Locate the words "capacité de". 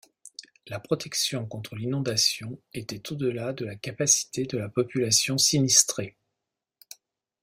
3.75-4.57